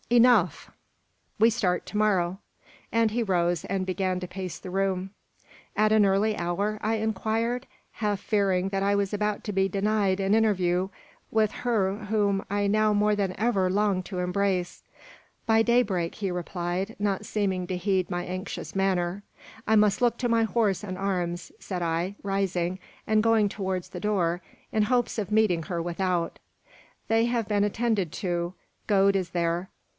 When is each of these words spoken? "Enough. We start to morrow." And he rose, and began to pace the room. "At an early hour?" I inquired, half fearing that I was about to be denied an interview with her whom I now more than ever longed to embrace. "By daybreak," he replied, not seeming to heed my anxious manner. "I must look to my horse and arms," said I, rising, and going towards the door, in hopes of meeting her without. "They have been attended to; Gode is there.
"Enough. 0.09 0.71
We 1.39 1.49
start 1.51 1.85
to 1.85 1.95
morrow." 1.97 2.39
And 2.91 3.11
he 3.11 3.23
rose, 3.23 3.63
and 3.65 3.85
began 3.85 4.19
to 4.19 4.27
pace 4.27 4.57
the 4.59 4.71
room. 4.71 5.11
"At 5.75 5.93
an 5.93 6.05
early 6.05 6.35
hour?" 6.35 6.79
I 6.81 6.95
inquired, 6.95 7.65
half 7.93 8.19
fearing 8.19 8.69
that 8.69 8.83
I 8.83 8.93
was 8.95 9.13
about 9.13 9.45
to 9.45 9.53
be 9.53 9.69
denied 9.69 10.19
an 10.19 10.33
interview 10.33 10.89
with 11.29 11.51
her 11.51 11.95
whom 11.95 12.43
I 12.49 12.67
now 12.67 12.91
more 12.93 13.15
than 13.15 13.33
ever 13.39 13.69
longed 13.69 14.03
to 14.05 14.19
embrace. 14.19 14.83
"By 15.45 15.61
daybreak," 15.61 16.15
he 16.15 16.31
replied, 16.31 16.95
not 16.99 17.23
seeming 17.23 17.65
to 17.67 17.77
heed 17.77 18.09
my 18.09 18.25
anxious 18.25 18.75
manner. 18.75 19.23
"I 19.65 19.77
must 19.77 20.01
look 20.01 20.17
to 20.17 20.27
my 20.27 20.43
horse 20.43 20.83
and 20.83 20.97
arms," 20.97 21.53
said 21.59 21.81
I, 21.83 22.15
rising, 22.21 22.79
and 23.07 23.23
going 23.23 23.47
towards 23.49 23.89
the 23.89 24.01
door, 24.01 24.41
in 24.73 24.83
hopes 24.83 25.17
of 25.17 25.31
meeting 25.31 25.63
her 25.63 25.81
without. 25.81 26.39
"They 27.07 27.25
have 27.25 27.47
been 27.47 27.63
attended 27.63 28.11
to; 28.13 28.55
Gode 28.87 29.15
is 29.15 29.29
there. 29.29 29.69